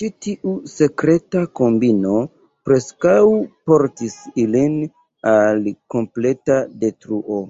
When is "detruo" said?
6.84-7.46